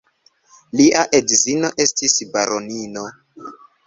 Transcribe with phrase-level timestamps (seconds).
[0.77, 3.05] Lia edzino estis baronino.